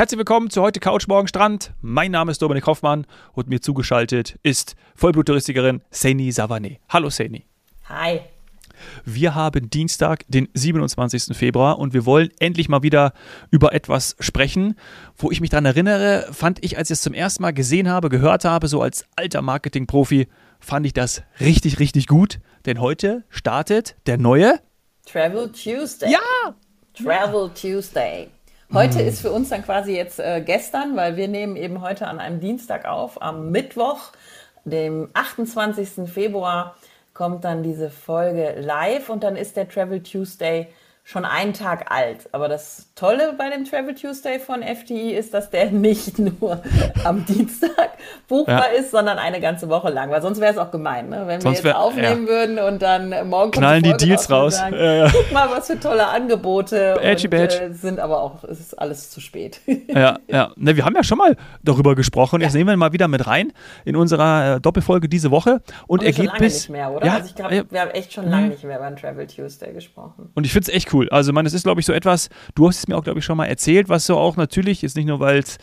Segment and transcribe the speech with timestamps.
[0.00, 1.74] Herzlich willkommen zu heute Couch Morgen Strand.
[1.82, 6.78] Mein Name ist Dominik Hoffmann und mir zugeschaltet ist Vollbluttouristikerin Saini Savané.
[6.88, 7.44] Hallo Saini.
[7.86, 8.20] Hi.
[9.04, 11.36] Wir haben Dienstag, den 27.
[11.36, 13.12] Februar und wir wollen endlich mal wieder
[13.50, 14.74] über etwas sprechen,
[15.18, 18.08] wo ich mich daran erinnere, fand ich, als ich es zum ersten Mal gesehen habe,
[18.08, 20.28] gehört habe, so als alter Marketing-Profi,
[20.60, 22.40] fand ich das richtig, richtig gut.
[22.64, 24.60] Denn heute startet der neue
[25.04, 26.10] Travel Tuesday.
[26.10, 26.54] Ja!
[26.94, 28.30] Travel Tuesday.
[28.72, 32.20] Heute ist für uns dann quasi jetzt äh, gestern, weil wir nehmen eben heute an
[32.20, 33.20] einem Dienstag auf.
[33.20, 34.12] Am Mittwoch,
[34.64, 36.08] dem 28.
[36.08, 36.76] Februar,
[37.12, 40.68] kommt dann diese Folge live und dann ist der Travel Tuesday
[41.02, 42.28] schon einen Tag alt.
[42.30, 46.62] Aber das Tolle bei dem Travel Tuesday von FTI ist, dass der nicht nur
[47.02, 47.92] am Dienstag
[48.28, 48.78] buchbar ja.
[48.78, 50.10] ist, sondern eine ganze Woche lang.
[50.10, 51.22] Weil sonst wäre es auch gemein, ne?
[51.24, 52.28] wenn sonst wir jetzt wär, aufnehmen ja.
[52.28, 54.56] würden und dann morgen knallen die, die Deals raus.
[54.56, 56.98] Sagen, ja, Guck mal, was für tolle Angebote.
[57.00, 57.60] Badgy, und, Badge.
[57.62, 59.60] Äh, sind aber auch, es ist alles zu spät.
[59.90, 60.52] Ja, ja.
[60.56, 62.40] Ne, wir haben ja schon mal darüber gesprochen.
[62.40, 63.52] Jetzt nehmen wir mal wieder mit rein
[63.84, 65.62] in unserer äh, Doppelfolge diese Woche.
[65.86, 66.54] Und, und er geht bis.
[66.54, 67.06] Nicht mehr, oder?
[67.06, 69.72] Ja, also ich glaube, wir haben echt schon lange nicht mehr über einen Travel Tuesday
[69.72, 70.30] gesprochen.
[70.34, 71.08] Und ich finde es echt cool.
[71.08, 73.24] Also, man, es ist, glaube ich, so etwas, du hast es mir auch, glaube ich,
[73.24, 75.58] schon mal erzählt, was so auch natürlich, jetzt nicht nur, weil es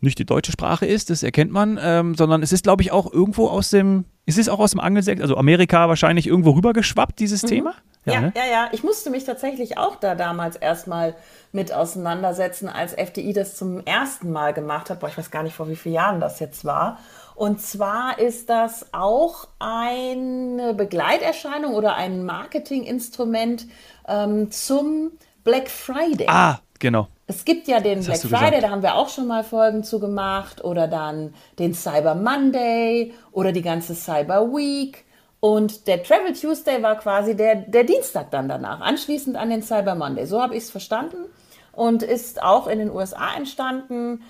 [0.00, 3.10] nicht die deutsche Sprache ist, das erkennt man, ähm, sondern es ist, glaube ich, auch
[3.12, 7.42] irgendwo aus dem, es ist auch aus dem Angelsächsischen, also Amerika wahrscheinlich irgendwo rübergeschwappt, dieses
[7.42, 7.48] mhm.
[7.48, 7.74] Thema?
[8.04, 8.32] Ja, ja, ne?
[8.36, 11.14] ja, ja, Ich musste mich tatsächlich auch da damals erstmal
[11.52, 15.00] mit auseinandersetzen, als FDI das zum ersten Mal gemacht hat.
[15.00, 16.98] Boah, ich weiß gar nicht, vor wie vielen Jahren das jetzt war.
[17.34, 23.66] Und zwar ist das auch eine Begleiterscheinung oder ein Marketinginstrument
[24.06, 26.26] ähm, zum Black Friday.
[26.28, 27.08] Ah, genau.
[27.26, 29.98] Es gibt ja den das Black Friday, da haben wir auch schon mal Folgen zu
[29.98, 35.04] gemacht, oder dann den Cyber Monday oder die ganze Cyber Week.
[35.40, 39.94] Und der Travel Tuesday war quasi der, der Dienstag dann danach, anschließend an den Cyber
[39.94, 40.26] Monday.
[40.26, 41.26] So habe ich es verstanden
[41.72, 44.22] und ist auch in den USA entstanden.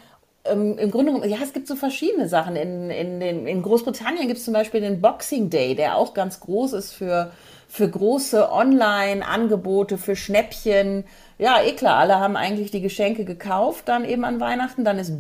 [0.44, 2.56] Ähm, Im Grunde genommen, ja, es gibt so verschiedene Sachen.
[2.56, 6.40] In, in, den, in Großbritannien gibt es zum Beispiel den Boxing Day, der auch ganz
[6.40, 7.30] groß ist für,
[7.68, 11.04] für große Online-Angebote, für Schnäppchen.
[11.36, 14.84] Ja, eh klar, alle haben eigentlich die Geschenke gekauft, dann eben an Weihnachten.
[14.84, 15.12] Dann ist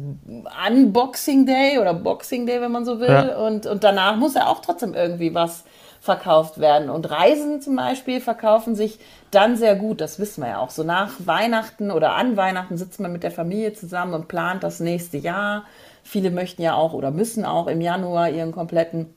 [0.68, 3.08] Unboxing Day oder Boxing Day, wenn man so will.
[3.08, 3.36] Ja.
[3.36, 5.64] Und, und danach muss ja auch trotzdem irgendwie was
[6.00, 6.90] verkauft werden.
[6.90, 8.98] Und Reisen zum Beispiel verkaufen sich
[9.30, 10.70] dann sehr gut, das wissen wir ja auch.
[10.70, 14.80] So nach Weihnachten oder an Weihnachten sitzt man mit der Familie zusammen und plant das
[14.80, 15.64] nächste Jahr.
[16.02, 19.14] Viele möchten ja auch oder müssen auch im Januar ihren kompletten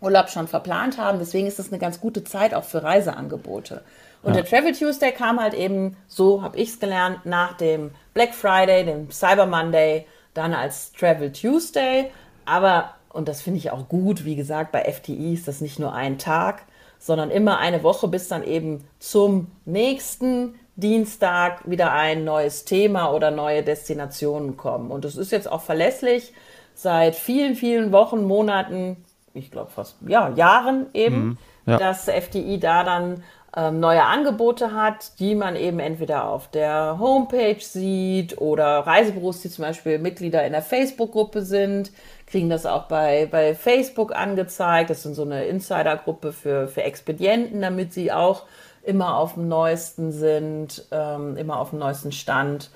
[0.00, 1.18] Urlaub schon verplant haben.
[1.18, 3.82] Deswegen ist das eine ganz gute Zeit auch für Reiseangebote.
[4.22, 4.42] Und ja.
[4.42, 8.84] der Travel Tuesday kam halt eben, so habe ich es gelernt, nach dem Black Friday,
[8.84, 12.10] dem Cyber Monday, dann als Travel Tuesday.
[12.44, 14.24] Aber und das finde ich auch gut.
[14.24, 16.62] Wie gesagt, bei FTI ist das nicht nur ein Tag,
[16.98, 23.30] sondern immer eine Woche, bis dann eben zum nächsten Dienstag wieder ein neues Thema oder
[23.30, 24.90] neue Destinationen kommen.
[24.90, 26.32] Und es ist jetzt auch verlässlich
[26.74, 29.04] seit vielen, vielen Wochen, Monaten,
[29.38, 31.78] ich glaube fast ja, Jahren eben, mhm, ja.
[31.78, 33.22] dass FTI da dann
[33.56, 39.48] ähm, neue Angebote hat, die man eben entweder auf der Homepage sieht oder Reisebüros, die
[39.48, 41.90] zum Beispiel Mitglieder in der Facebook-Gruppe sind,
[42.26, 44.90] kriegen das auch bei, bei Facebook angezeigt.
[44.90, 48.44] Das sind so eine Insider-Gruppe für, für Expedienten, damit sie auch
[48.82, 52.70] immer auf dem neuesten sind, ähm, immer auf dem neuesten Stand.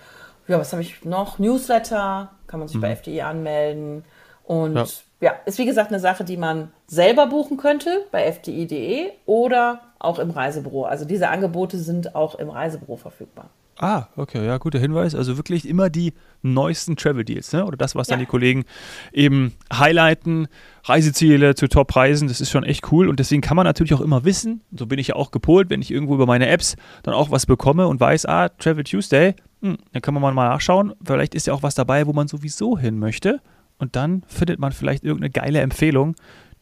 [0.49, 1.39] Ja, was habe ich noch?
[1.39, 2.83] Newsletter, kann man sich mhm.
[2.83, 4.05] bei FDI anmelden.
[4.45, 4.87] Und ja.
[5.23, 10.19] Ja, ist wie gesagt eine Sache, die man selber buchen könnte bei fdi.de oder auch
[10.19, 10.85] im Reisebüro.
[10.85, 13.49] Also diese Angebote sind auch im Reisebüro verfügbar.
[13.79, 15.15] Ah, okay, ja, guter Hinweis.
[15.15, 16.13] Also wirklich immer die
[16.43, 17.65] neuesten Travel Deals, ne?
[17.65, 18.13] Oder das, was ja.
[18.13, 18.65] dann die Kollegen
[19.13, 20.49] eben highlighten,
[20.85, 23.09] Reiseziele zu Top-Preisen, das ist schon echt cool.
[23.09, 25.81] Und deswegen kann man natürlich auch immer wissen, so bin ich ja auch gepolt, wenn
[25.81, 29.79] ich irgendwo über meine Apps dann auch was bekomme und weiß, ah, Travel Tuesday, hm,
[29.93, 30.95] dann kann man mal nachschauen.
[31.05, 33.41] Vielleicht ist ja auch was dabei, wo man sowieso hin möchte.
[33.79, 36.15] Und dann findet man vielleicht irgendeine geile Empfehlung,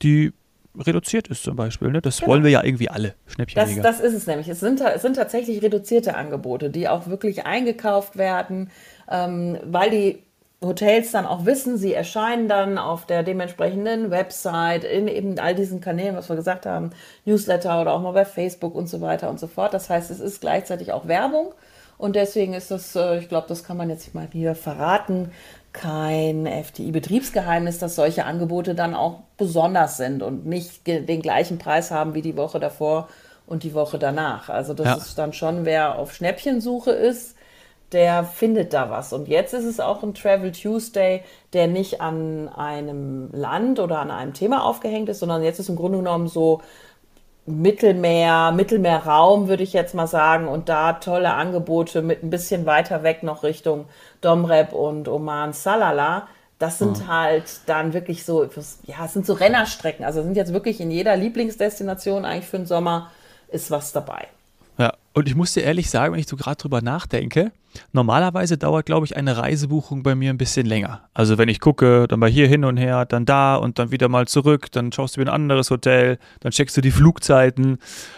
[0.02, 0.32] die
[0.78, 1.90] reduziert ist zum Beispiel.
[1.90, 2.00] Ne?
[2.00, 2.30] Das genau.
[2.30, 3.82] wollen wir ja irgendwie alle, Schnäppchenjäger.
[3.82, 4.48] Das, das ist es nämlich.
[4.48, 8.70] Es sind, es sind tatsächlich reduzierte Angebote, die auch wirklich eingekauft werden,
[9.10, 10.22] ähm, weil die
[10.62, 15.80] Hotels dann auch wissen, sie erscheinen dann auf der dementsprechenden Website, in eben all diesen
[15.80, 16.90] Kanälen, was wir gesagt haben,
[17.24, 19.72] Newsletter oder auch mal bei Facebook und so weiter und so fort.
[19.72, 21.54] Das heißt, es ist gleichzeitig auch Werbung.
[21.96, 25.32] Und deswegen ist das, äh, ich glaube, das kann man jetzt mal hier verraten,
[25.72, 32.14] kein FDI-Betriebsgeheimnis, dass solche Angebote dann auch besonders sind und nicht den gleichen Preis haben
[32.14, 33.08] wie die Woche davor
[33.46, 34.48] und die Woche danach.
[34.48, 34.94] Also das ja.
[34.96, 37.36] ist dann schon, wer auf Schnäppchensuche ist,
[37.92, 39.12] der findet da was.
[39.12, 41.22] Und jetzt ist es auch ein Travel Tuesday,
[41.52, 45.76] der nicht an einem Land oder an einem Thema aufgehängt ist, sondern jetzt ist im
[45.76, 46.62] Grunde genommen so
[47.50, 53.02] Mittelmeer, Mittelmeerraum, würde ich jetzt mal sagen, und da tolle Angebote mit ein bisschen weiter
[53.02, 53.86] weg noch Richtung
[54.20, 56.28] Domrep und Oman Salala.
[56.58, 57.08] Das sind mhm.
[57.08, 58.44] halt dann wirklich so,
[58.84, 60.04] ja, es sind so Rennerstrecken.
[60.04, 63.10] Also sind jetzt wirklich in jeder Lieblingsdestination eigentlich für den Sommer
[63.48, 64.28] ist was dabei.
[65.20, 67.52] Und ich muss dir ehrlich sagen, wenn ich so gerade drüber nachdenke,
[67.92, 71.10] normalerweise dauert, glaube ich, eine Reisebuchung bei mir ein bisschen länger.
[71.12, 74.08] Also wenn ich gucke, dann mal hier hin und her, dann da und dann wieder
[74.08, 77.76] mal zurück, dann schaust du mir ein anderes Hotel, dann checkst du die Flugzeiten,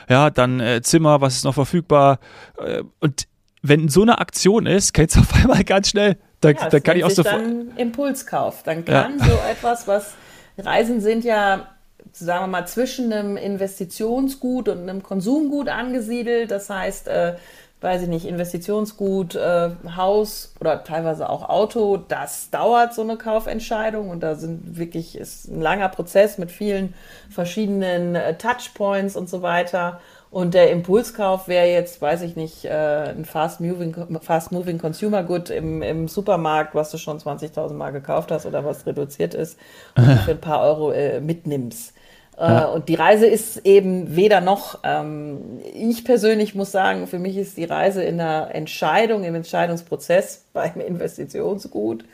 [0.08, 2.20] ja, dann äh, Zimmer, was ist noch verfügbar.
[2.56, 3.26] Äh, und
[3.62, 6.19] wenn so eine Aktion ist, geht es auf einmal ganz schnell.
[6.40, 7.25] Da, ja, da kann ich auch so.
[7.25, 8.62] Dann Impulskauf.
[8.62, 9.25] Dann kann ja.
[9.25, 10.14] so etwas, was
[10.56, 11.66] Reisen sind ja
[12.12, 16.50] sagen wir mal, zwischen einem Investitionsgut und einem Konsumgut angesiedelt.
[16.50, 17.34] Das heißt, äh,
[17.82, 24.08] weiß ich nicht, Investitionsgut, äh, Haus oder teilweise auch Auto, das dauert so eine Kaufentscheidung
[24.08, 26.94] und da sind wirklich, ist ein langer Prozess mit vielen
[27.28, 30.00] verschiedenen äh, Touchpoints und so weiter.
[30.32, 32.70] Und der Impulskauf wäre jetzt, weiß ich nicht, äh,
[33.11, 38.32] ein fast-moving fast moving Consumer Good im, im Supermarkt, was du schon 20.000 Mal gekauft
[38.32, 39.58] hast oder was reduziert ist
[39.94, 41.93] und für ein paar Euro äh, mitnimmst.
[42.38, 42.64] Äh, ja.
[42.64, 44.79] Und die Reise ist eben weder noch.
[44.84, 50.46] Ähm, ich persönlich muss sagen, für mich ist die Reise in der Entscheidung, im Entscheidungsprozess
[50.55, 52.06] beim Investitionsgut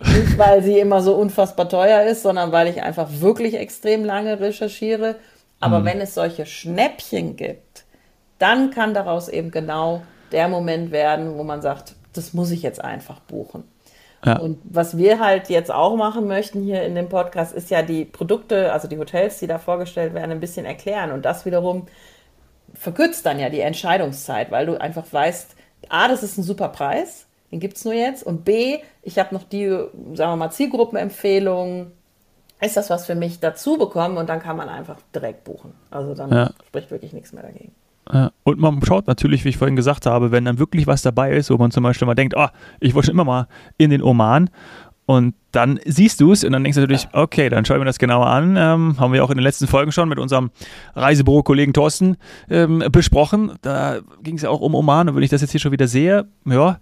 [0.00, 4.40] nicht, weil sie immer so unfassbar teuer ist, sondern weil ich einfach wirklich extrem lange
[4.40, 5.16] recherchiere.
[5.66, 5.84] Aber mhm.
[5.84, 7.84] wenn es solche Schnäppchen gibt,
[8.38, 12.82] dann kann daraus eben genau der Moment werden, wo man sagt, das muss ich jetzt
[12.82, 13.64] einfach buchen.
[14.24, 14.38] Ja.
[14.38, 18.04] Und was wir halt jetzt auch machen möchten hier in dem Podcast, ist ja die
[18.04, 21.10] Produkte, also die Hotels, die da vorgestellt werden, ein bisschen erklären.
[21.10, 21.86] Und das wiederum
[22.74, 25.56] verkürzt dann ja die Entscheidungszeit, weil du einfach weißt,
[25.88, 28.22] A, das ist ein super Preis, den gibt es nur jetzt.
[28.24, 31.92] Und B, ich habe noch die, sagen wir mal, Zielgruppenempfehlungen.
[32.60, 35.72] Ist das was für mich dazu bekommen und dann kann man einfach direkt buchen.
[35.90, 36.50] Also dann ja.
[36.66, 37.72] spricht wirklich nichts mehr dagegen.
[38.44, 41.50] Und man schaut natürlich, wie ich vorhin gesagt habe, wenn dann wirklich was dabei ist,
[41.50, 42.46] wo man zum Beispiel mal denkt, oh,
[42.78, 43.48] ich wollte schon immer mal
[43.78, 44.48] in den Oman
[45.06, 47.98] und dann siehst du es und dann denkst du natürlich, okay, dann schauen wir das
[47.98, 48.56] genauer an.
[48.56, 50.50] Ähm, haben wir auch in den letzten Folgen schon mit unserem
[50.94, 52.16] Reisebüro-Kollegen Thorsten
[52.50, 53.52] ähm, besprochen.
[53.62, 55.88] Da ging es ja auch um Oman und wenn ich das jetzt hier schon wieder
[55.88, 56.78] sehe, ja,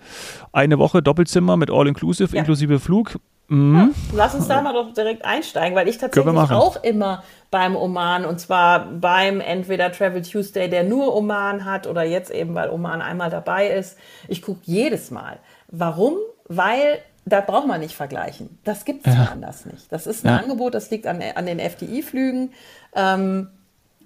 [0.52, 2.40] eine Woche Doppelzimmer mit All-Inclusive, ja.
[2.40, 3.18] inklusive Flug.
[3.48, 3.76] Mhm.
[3.76, 8.24] Ja, lass uns da mal doch direkt einsteigen, weil ich tatsächlich auch immer beim Oman
[8.24, 13.02] und zwar beim entweder Travel Tuesday, der nur Oman hat oder jetzt eben, weil Oman
[13.02, 13.98] einmal dabei ist.
[14.28, 15.38] Ich gucke jedes Mal.
[15.68, 16.14] Warum?
[16.48, 18.58] Weil da braucht man nicht vergleichen.
[18.64, 19.28] Das gibt es ja.
[19.32, 19.90] anders nicht.
[19.90, 20.38] Das ist ein ja.
[20.38, 22.52] Angebot, das liegt an, an den FDI-Flügen.
[22.94, 23.48] Ähm,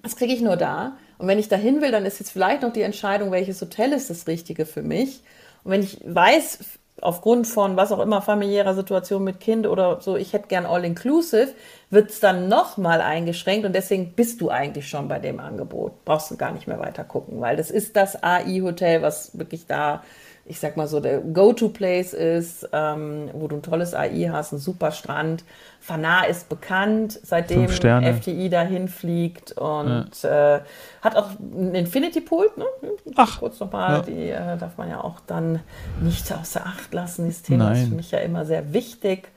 [0.03, 0.93] das kriege ich nur da.
[1.17, 3.91] Und wenn ich da hin will, dann ist jetzt vielleicht noch die Entscheidung, welches Hotel
[3.91, 5.21] ist das Richtige für mich.
[5.63, 6.59] Und wenn ich weiß,
[7.01, 11.53] aufgrund von was auch immer familiärer Situation mit Kind oder so, ich hätte gern All-Inclusive,
[11.89, 16.05] wird es dann nochmal eingeschränkt und deswegen bist du eigentlich schon bei dem Angebot.
[16.05, 20.03] Brauchst du gar nicht mehr weiter gucken, weil das ist das AI-Hotel, was wirklich da
[20.49, 24.57] ich sag mal so, der Go-To-Place ist, ähm, wo du ein tolles AI hast, ein
[24.57, 25.43] super Strand.
[25.79, 30.55] Fanar ist bekannt, seitdem FTI dahin fliegt und ja.
[30.55, 30.61] äh,
[31.01, 32.49] hat auch einen Infinity Pool.
[32.57, 32.65] Ne?
[33.15, 34.01] Ach, kurz nochmal, ja.
[34.01, 35.59] die äh, darf man ja auch dann
[36.01, 37.25] nicht außer Acht lassen.
[37.25, 37.83] Dieses Thema Nein.
[37.83, 39.29] ist für mich ja immer sehr wichtig.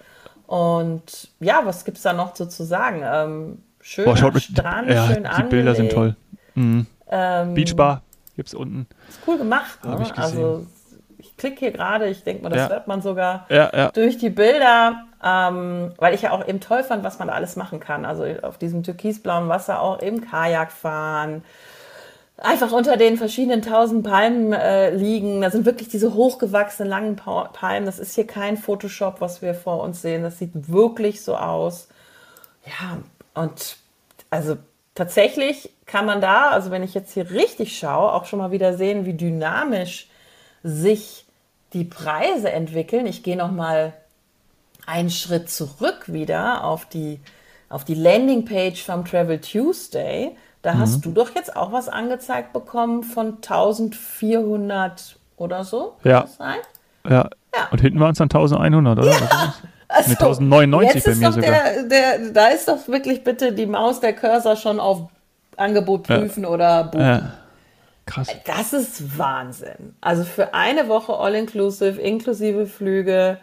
[0.52, 3.00] Und ja, was gibt es da noch so zu sagen?
[3.02, 5.50] Ähm, schöner Boah, Strand, ja, schön Die angelegt.
[5.50, 6.16] Bilder sind toll.
[6.54, 6.86] Mhm.
[7.08, 8.02] Ähm, Beachbar
[8.36, 8.86] gibt es unten.
[9.08, 9.82] Ist cool gemacht.
[9.82, 10.12] Ne?
[10.16, 10.66] Also
[11.42, 12.68] klicke hier gerade, ich denke mal, das ja.
[12.68, 13.90] hört man sogar ja, ja.
[13.90, 17.56] durch die Bilder, ähm, weil ich ja auch eben toll fand, was man da alles
[17.56, 18.04] machen kann.
[18.04, 21.42] Also auf diesem türkisblauen Wasser auch im Kajak fahren,
[22.42, 25.40] einfach unter den verschiedenen tausend Palmen äh, liegen.
[25.40, 27.86] Da sind wirklich diese hochgewachsenen langen Palmen.
[27.86, 30.22] Das ist hier kein Photoshop, was wir vor uns sehen.
[30.22, 31.88] Das sieht wirklich so aus.
[32.66, 32.98] Ja,
[33.34, 33.76] und
[34.30, 34.56] also
[34.94, 38.76] tatsächlich kann man da, also wenn ich jetzt hier richtig schaue, auch schon mal wieder
[38.76, 40.08] sehen, wie dynamisch
[40.62, 41.26] sich
[41.72, 43.06] die Preise entwickeln.
[43.06, 43.92] Ich gehe noch mal
[44.86, 47.20] einen Schritt zurück wieder auf die,
[47.68, 50.36] auf die Landingpage vom Travel Tuesday.
[50.62, 50.78] Da mhm.
[50.78, 55.96] hast du doch jetzt auch was angezeigt bekommen von 1400 oder so.
[56.04, 56.26] Ja.
[57.08, 57.28] ja.
[57.54, 57.68] ja.
[57.70, 59.10] Und hinten waren es dann 1100, oder?
[59.10, 59.54] Ja.
[59.88, 61.50] Also, Mit 1099 bei mir sogar.
[61.50, 65.10] Der, der, da ist doch wirklich bitte die Maus, der Cursor schon auf
[65.58, 66.48] Angebot prüfen ja.
[66.48, 67.04] oder buchen.
[67.04, 67.32] Ja.
[68.06, 68.28] Krass.
[68.46, 69.94] Das ist Wahnsinn.
[70.00, 73.38] Also für eine Woche All-Inclusive, inklusive Flüge,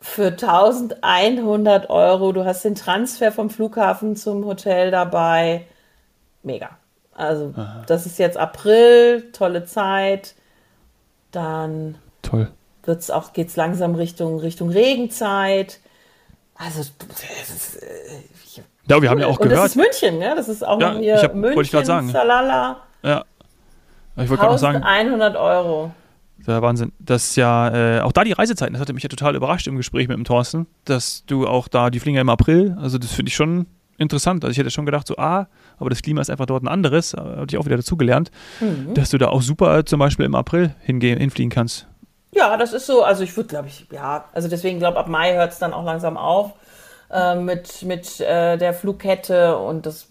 [0.00, 2.32] für 1100 Euro.
[2.32, 5.66] Du hast den Transfer vom Flughafen zum Hotel dabei.
[6.42, 6.70] Mega.
[7.12, 7.82] Also, Aha.
[7.86, 10.34] das ist jetzt April, tolle Zeit.
[11.32, 12.50] Dann Toll.
[12.84, 15.80] wird's auch, geht's langsam Richtung, Richtung Regenzeit.
[16.54, 19.64] Also, ist, äh, Ja, wir haben ja auch und gehört.
[19.64, 20.34] Das ist München, ne?
[20.36, 22.08] Das ist auch ja, hier ich hab, München, wollte ich gerade sagen.
[22.10, 22.82] Salala.
[23.02, 23.24] Ja.
[24.16, 24.82] Ich wollte gerade noch sagen.
[24.82, 25.92] 100 Euro.
[26.46, 26.92] Der Wahnsinn.
[26.98, 29.76] Das ist ja, äh, auch da die Reisezeiten, das hatte mich ja total überrascht im
[29.76, 33.12] Gespräch mit dem Thorsten, dass du auch da, die fliegen ja im April, also das
[33.12, 33.66] finde ich schon
[34.00, 34.44] interessant.
[34.44, 35.46] Also ich hätte schon gedacht, so, ah,
[35.78, 38.30] aber das Klima ist einfach dort ein anderes, habe ich auch wieder dazugelernt,
[38.60, 38.94] mhm.
[38.94, 41.86] dass du da auch super zum Beispiel im April hingehen, hinfliegen kannst.
[42.32, 45.34] Ja, das ist so, also ich würde, glaube ich, ja, also deswegen glaube ab Mai
[45.34, 46.52] hört es dann auch langsam auf
[47.10, 50.06] äh, mit, mit äh, der Flugkette und das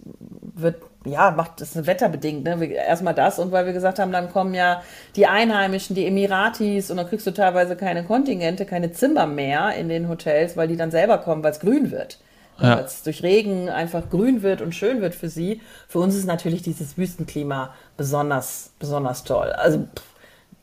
[0.55, 2.74] wird ja, macht das wetterbedingt, ne?
[2.74, 4.84] Erstmal das und weil wir gesagt haben, dann kommen ja
[5.15, 9.88] die Einheimischen, die Emiratis und dann kriegst du teilweise keine Kontingente, keine Zimmer mehr in
[9.88, 12.19] den Hotels, weil die dann selber kommen, weil es grün wird.
[12.62, 12.78] Ja.
[12.78, 15.62] Weil es durch Regen einfach grün wird und schön wird für sie.
[15.88, 19.51] Für uns ist natürlich dieses Wüstenklima besonders, besonders toll.
[19.51, 19.88] Also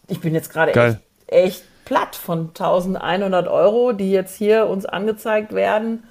[0.08, 5.52] ich bin jetzt gerade echt, echt platt von 1100 Euro, die jetzt hier uns angezeigt
[5.52, 6.02] werden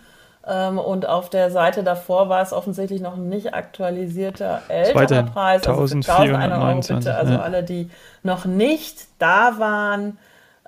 [0.47, 5.67] ähm, und auf der Seite davor war es offensichtlich noch ein nicht aktualisierter älterer Preis.
[5.67, 6.95] Also 1419.
[6.95, 7.15] Euro bitte.
[7.15, 7.41] Also ja.
[7.41, 7.89] alle, die
[8.21, 10.17] noch nicht da waren,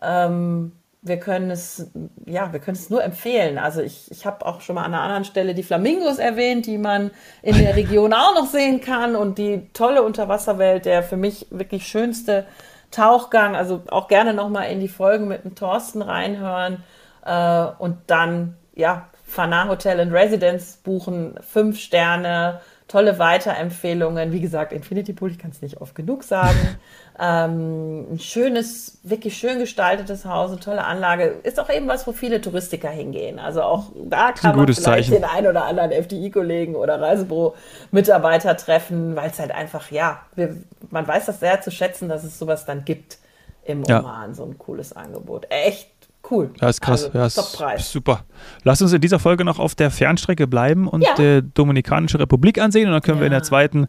[0.01, 0.71] ähm,
[1.07, 1.91] wir können es,
[2.25, 3.57] ja, wir können es nur empfehlen.
[3.57, 6.77] Also ich, ich habe auch schon mal an einer anderen Stelle die Flamingos erwähnt, die
[6.77, 7.11] man
[7.41, 11.87] in der Region auch noch sehen kann und die tolle Unterwasserwelt, der für mich wirklich
[11.87, 12.45] schönste
[12.91, 13.55] Tauchgang.
[13.55, 16.83] Also auch gerne nochmal in die Folgen mit dem Thorsten reinhören
[17.25, 24.31] äh, und dann, ja, Fana Hotel and Residence buchen, fünf Sterne, tolle Weiterempfehlungen.
[24.31, 26.77] Wie gesagt, Infinity Pool, ich kann es nicht oft genug sagen.
[27.19, 31.39] ähm, ein schönes, wirklich schön gestaltetes Haus, eine tolle Anlage.
[31.43, 33.39] Ist auch eben was, wo viele Touristiker hingehen.
[33.39, 35.11] Also auch da kann man vielleicht Zeichen.
[35.11, 40.55] den einen oder anderen FDI-Kollegen oder Reisebüro-Mitarbeiter treffen, weil es halt einfach, ja, wir,
[40.89, 43.17] man weiß das sehr zu schätzen, dass es sowas dann gibt
[43.65, 44.33] im Oman, ja.
[44.33, 45.47] so ein cooles Angebot.
[45.49, 45.91] Echt
[46.31, 46.51] cool.
[46.61, 47.05] Ja, ist krass.
[47.13, 47.17] Also,
[47.63, 48.25] ja, ist, super.
[48.63, 51.15] Lass uns in dieser Folge noch auf der Fernstrecke bleiben und ja.
[51.17, 53.21] die Dominikanische Republik ansehen und dann können ja.
[53.21, 53.87] wir in der zweiten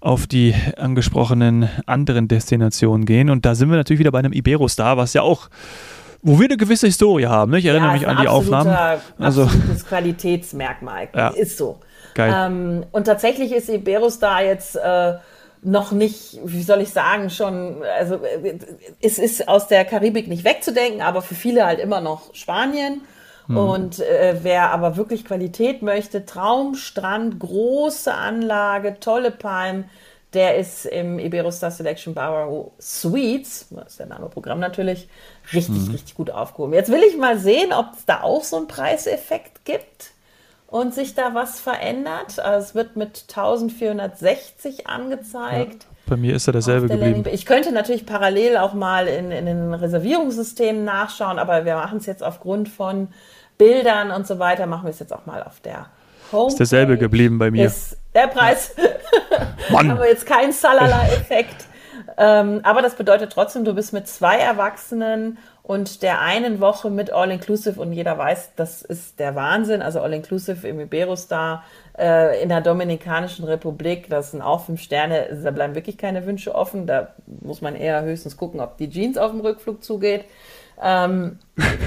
[0.00, 3.30] auf die angesprochenen anderen Destinationen gehen.
[3.30, 5.48] Und da sind wir natürlich wieder bei einem Iberostar, was ja auch
[6.22, 7.52] wo wir eine gewisse Historie haben.
[7.52, 7.58] Ne?
[7.58, 8.76] Ich erinnere ja, mich an die Aufnahmen.
[9.18, 11.08] Also absolutes Qualitätsmerkmal.
[11.14, 11.28] Ja.
[11.28, 11.78] Ist so.
[12.14, 12.32] Geil.
[12.34, 15.14] Ähm, und tatsächlich ist Iberostar jetzt äh,
[15.62, 18.20] noch nicht, wie soll ich sagen, schon, also
[19.00, 23.02] es ist aus der Karibik nicht wegzudenken, aber für viele halt immer noch Spanien.
[23.46, 23.56] Mhm.
[23.56, 29.90] Und äh, wer aber wirklich Qualität möchte, Traumstrand, große Anlage, tolle Palmen,
[30.34, 35.08] der ist im Iberostar Selection Barrow Suites, das ist der Name Programm natürlich,
[35.54, 35.90] richtig, mhm.
[35.92, 36.74] richtig gut aufgehoben.
[36.74, 40.12] Jetzt will ich mal sehen, ob es da auch so einen Preiseffekt gibt
[40.68, 42.38] und sich da was verändert.
[42.38, 45.84] Also es wird mit 1460 angezeigt.
[45.84, 47.24] Ja, bei mir ist er derselbe der geblieben.
[47.32, 52.06] Ich könnte natürlich parallel auch mal in, in den Reservierungssystemen nachschauen, aber wir machen es
[52.06, 53.08] jetzt aufgrund von
[53.56, 55.86] Bildern und so weiter, machen wir es jetzt auch mal auf der
[56.30, 56.48] Homepage.
[56.48, 57.66] Ist derselbe geblieben bei mir.
[57.66, 58.74] Ist der Preis.
[59.70, 59.90] Mann.
[59.90, 61.66] haben wir jetzt keinen Salala-Effekt.
[62.16, 67.12] ähm, aber das bedeutet trotzdem, du bist mit zwei Erwachsenen und der einen Woche mit
[67.12, 69.82] All-Inclusive und jeder weiß, das ist der Wahnsinn.
[69.82, 71.62] Also All-Inclusive im Iberostar
[71.98, 76.54] äh, in der Dominikanischen Republik, das sind auch fünf Sterne, da bleiben wirklich keine Wünsche
[76.54, 76.86] offen.
[76.86, 80.24] Da muss man eher höchstens gucken, ob die Jeans auf dem Rückflug zugeht.
[80.82, 81.38] Ähm,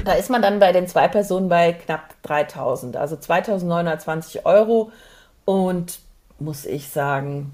[0.05, 4.91] da ist man dann bei den zwei Personen bei knapp 3000, also 2920 Euro
[5.43, 6.01] und
[6.37, 7.51] muss ich sagen,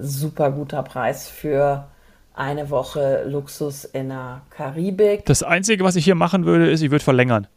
[0.00, 1.88] super guter Preis für
[2.36, 5.24] eine Woche Luxus in der Karibik.
[5.24, 7.48] Das Einzige, was ich hier machen würde, ist, ich würde verlängern.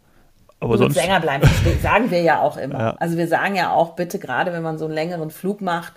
[0.62, 2.80] Aber sonst länger bleiben, das sagen wir ja auch immer.
[2.80, 2.96] Ja.
[3.00, 5.94] Also wir sagen ja auch, bitte, gerade wenn man so einen längeren Flug macht,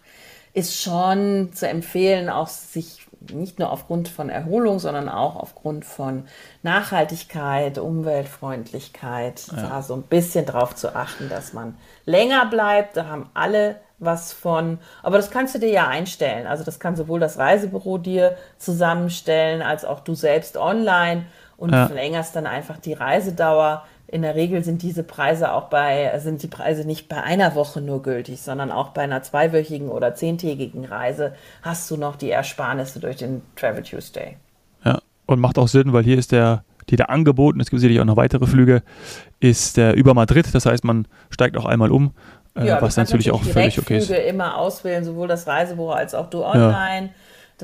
[0.52, 6.24] ist schon zu empfehlen, auch sich nicht nur aufgrund von Erholung, sondern auch aufgrund von
[6.62, 9.62] Nachhaltigkeit, Umweltfreundlichkeit, ja.
[9.62, 12.96] da so ein bisschen drauf zu achten, dass man länger bleibt.
[12.96, 14.78] Da haben alle was von.
[15.02, 16.46] Aber das kannst du dir ja einstellen.
[16.46, 21.26] Also das kann sowohl das Reisebüro dir zusammenstellen, als auch du selbst online
[21.56, 21.86] und ja.
[21.86, 23.84] verlängerst dann einfach die Reisedauer.
[24.12, 27.80] In der Regel sind diese Preise auch bei, sind die Preise nicht bei einer Woche
[27.80, 33.00] nur gültig, sondern auch bei einer zweiwöchigen oder zehntägigen Reise hast du noch die Ersparnisse
[33.00, 34.36] durch den Travel Tuesday.
[34.84, 38.02] Ja, und macht auch Sinn, weil hier ist der, die da angeboten, es gibt sicherlich
[38.02, 38.82] auch noch weitere Flüge,
[39.40, 40.46] ist der über Madrid.
[40.54, 42.12] Das heißt, man steigt auch einmal um
[42.54, 44.10] äh, ja, was natürlich auch völlig okay ist.
[44.10, 47.06] immer auswählen, sowohl das Reisebüro als auch du online.
[47.06, 47.12] Ja.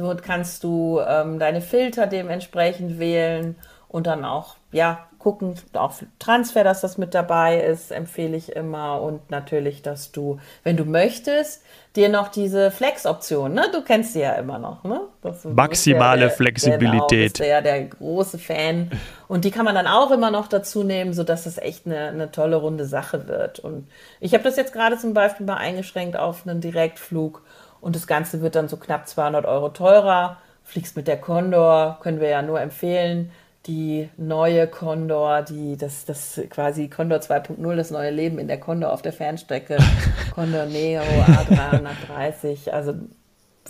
[0.03, 3.57] Dort kannst du ähm, deine Filter dementsprechend wählen
[3.89, 9.03] und dann auch, ja, gucken, auch Transfer, dass das mit dabei ist, empfehle ich immer.
[9.03, 11.63] Und natürlich, dass du, wenn du möchtest,
[11.97, 13.65] dir noch diese Flex-Option, ne?
[13.73, 15.01] Du kennst sie ja immer noch, ne?
[15.23, 17.35] Das, Maximale der, Flexibilität.
[17.35, 18.91] Genau, der, der große Fan.
[19.27, 22.31] Und die kann man dann auch immer noch dazu nehmen, sodass es echt eine, eine
[22.31, 23.59] tolle runde Sache wird.
[23.59, 23.89] Und
[24.21, 27.43] ich habe das jetzt gerade zum Beispiel mal eingeschränkt auf einen Direktflug.
[27.81, 30.39] Und das Ganze wird dann so knapp 200 Euro teurer.
[30.63, 33.33] Fliegst mit der Condor, können wir ja nur empfehlen
[33.67, 38.93] die neue Condor, die das, das quasi Condor 2.0, das neue Leben in der Condor
[38.93, 39.79] auf der Fernstrecke,
[40.35, 42.71] Condor Neo A330.
[42.71, 42.95] Also,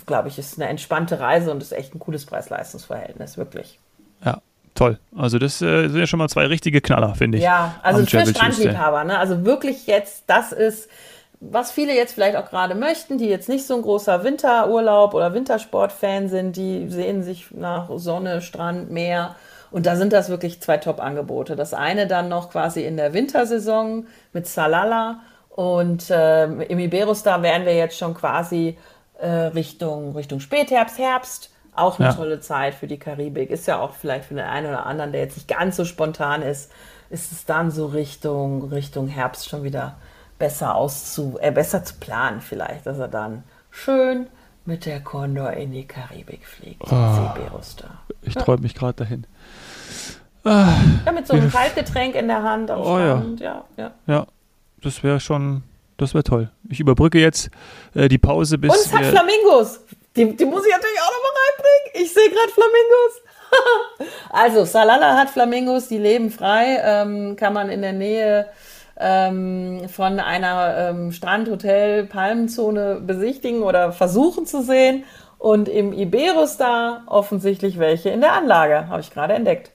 [0.07, 3.80] glaube ich, ist eine entspannte Reise und ist echt ein cooles Preis-Leistungs-Verhältnis, wirklich.
[4.25, 4.40] Ja,
[4.75, 4.99] toll.
[5.16, 7.45] Also das äh, sind ja schon mal zwei richtige Knaller, finde ich.
[7.45, 9.02] Ja, also für Strandliebhaber.
[9.04, 9.18] Ne?
[9.18, 10.88] Also wirklich jetzt, das ist,
[11.40, 15.35] was viele jetzt vielleicht auch gerade möchten, die jetzt nicht so ein großer Winterurlaub oder
[15.35, 19.35] Wintersport-Fan sind, die sehen sich nach Sonne, Strand, Meer
[19.70, 21.56] und da sind das wirklich zwei Top-Angebote.
[21.56, 25.20] Das eine dann noch quasi in der Wintersaison mit Salala
[25.50, 28.78] und äh, im Iberostar wären wir jetzt schon quasi
[29.18, 31.50] äh, Richtung, Richtung Spätherbst, Herbst.
[31.75, 32.14] Auch eine ja.
[32.14, 33.50] tolle Zeit für die Karibik.
[33.50, 36.42] Ist ja auch vielleicht für den einen oder anderen, der jetzt nicht ganz so spontan
[36.42, 36.72] ist,
[37.10, 39.96] ist es dann so Richtung, Richtung Herbst schon wieder
[40.38, 44.28] besser auszu, äh, besser zu planen vielleicht, dass er dann schön
[44.68, 46.82] mit der Condor in die Karibik fliegt.
[46.92, 47.30] Oh,
[48.20, 49.26] ich träume mich gerade dahin.
[50.44, 50.75] Ah,
[51.06, 53.40] ja, mit so einem Kaltgetränk in der Hand am oh, Strand.
[53.40, 53.64] Ja.
[53.78, 54.14] ja, ja.
[54.14, 54.26] ja
[54.82, 55.62] das wäre schon,
[55.96, 56.50] das wäre toll.
[56.68, 57.48] Ich überbrücke jetzt
[57.94, 58.70] äh, die Pause bis.
[58.70, 59.80] Und es hat Flamingos.
[60.14, 62.04] Die, die muss ich natürlich auch nochmal reinbringen.
[62.04, 64.12] Ich sehe gerade Flamingos.
[64.30, 66.78] also, Salala hat Flamingos, die leben frei.
[66.84, 68.46] Ähm, kann man in der Nähe
[68.99, 75.05] ähm, von einer ähm, Strandhotel Palmenzone besichtigen oder versuchen zu sehen.
[75.38, 79.71] Und im Iberostar offensichtlich welche in der Anlage, habe ich gerade entdeckt.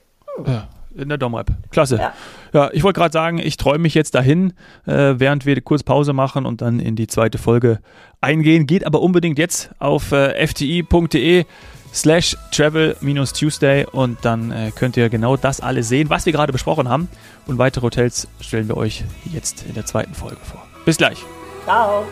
[0.46, 1.50] Ja, in der Dom-App.
[1.70, 1.96] Klasse.
[1.96, 2.12] Ja.
[2.52, 4.52] ja ich wollte gerade sagen, ich träume mich jetzt dahin,
[4.86, 7.80] äh, während wir kurz Pause machen und dann in die zweite Folge
[8.20, 8.66] eingehen.
[8.66, 11.46] Geht aber unbedingt jetzt auf äh, fti.de
[11.94, 16.88] slash travel-tuesday und dann äh, könnt ihr genau das alles sehen, was wir gerade besprochen
[16.88, 17.08] haben.
[17.46, 20.66] Und weitere Hotels stellen wir euch jetzt in der zweiten Folge vor.
[20.84, 21.24] Bis gleich.
[21.64, 22.04] Ciao.